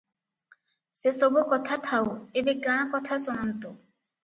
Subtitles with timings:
[1.01, 3.77] ସେସବୁ କଥା ଥାଉ, ଏବେ ଗାଁକଥା ଶୁଣନ୍ତୁ।